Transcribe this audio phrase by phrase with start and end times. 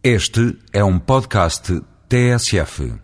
[0.00, 2.94] Este é um podcast TSF.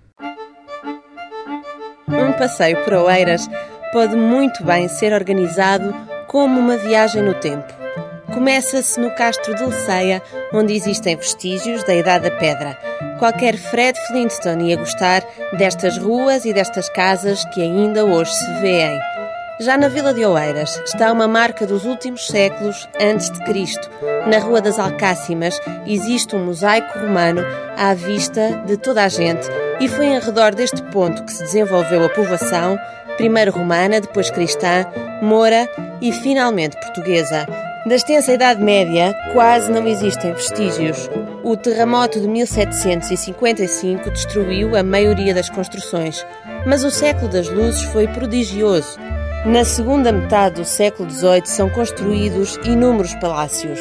[2.07, 3.49] Um passeio por Oeiras
[3.93, 5.93] pode muito bem ser organizado
[6.29, 7.67] como uma viagem no tempo.
[8.33, 10.23] Começa-se no Castro de Leceia,
[10.53, 12.79] onde existem vestígios da Idade da Pedra.
[13.19, 15.25] Qualquer Fred Flintstone ia gostar
[15.59, 19.01] destas ruas e destas casas que ainda hoje se vêem.
[19.61, 23.91] Já na Vila de Oeiras está uma marca dos últimos séculos antes de Cristo.
[24.27, 27.43] Na Rua das Alcácimas existe um mosaico romano
[27.77, 29.47] à vista de toda a gente
[29.81, 32.79] e foi em redor deste ponto que se desenvolveu a povoação,
[33.19, 34.87] primeiro romana, depois cristã,
[35.21, 35.69] moura
[36.01, 37.47] e finalmente portuguesa.
[37.87, 41.11] Da extensa Idade Média quase não existem vestígios.
[41.43, 46.25] O terremoto de 1755 destruiu a maioria das construções,
[46.67, 48.99] mas o século das luzes foi prodigioso.
[49.45, 53.79] Na segunda metade do século XVIII são construídos inúmeros palácios.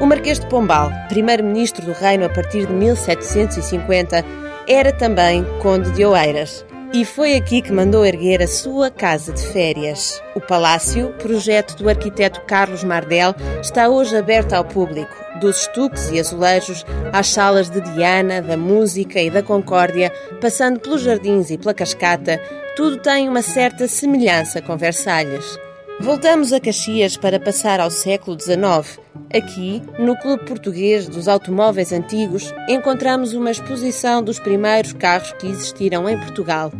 [0.00, 4.24] O Marquês de Pombal, primeiro-ministro do reino a partir de 1750,
[4.66, 6.64] era também conde de Oeiras.
[6.94, 10.22] E foi aqui que mandou erguer a sua casa de férias.
[10.36, 16.20] O palácio, projeto do arquiteto Carlos Mardel, está hoje aberto ao público, dos estuques e
[16.20, 21.74] azulejos às salas de Diana, da música e da concórdia, passando pelos jardins e pela
[21.74, 22.40] cascata,
[22.76, 25.58] tudo tem uma certa semelhança com Versalhes.
[26.00, 28.98] Voltamos a Caxias para passar ao século XIX.
[29.32, 36.08] Aqui, no Clube Português dos Automóveis Antigos, encontramos uma exposição dos primeiros carros que existiram
[36.08, 36.72] em Portugal.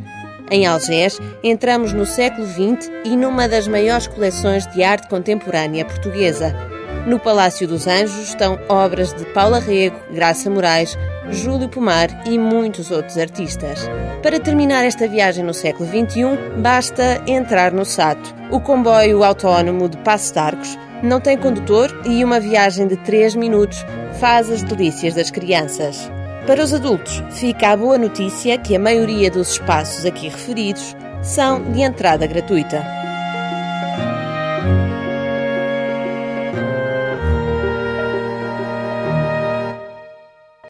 [0.51, 6.55] Em Algés, entramos no século XX e numa das maiores coleções de arte contemporânea portuguesa.
[7.07, 10.99] No Palácio dos Anjos estão obras de Paula Rego, Graça Moraes,
[11.31, 13.89] Júlio Pomar e muitos outros artistas.
[14.23, 18.35] Para terminar esta viagem no século XXI, basta entrar no Sato.
[18.51, 23.35] O comboio autónomo de Passo de Arcos não tem condutor e uma viagem de 3
[23.35, 23.85] minutos
[24.21, 26.11] faz as delícias das crianças.
[26.47, 31.63] Para os adultos, fica a boa notícia que a maioria dos espaços aqui referidos são
[31.73, 33.04] de entrada gratuita.